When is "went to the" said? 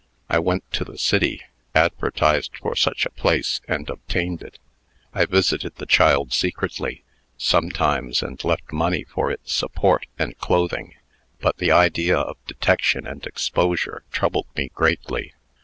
0.39-0.97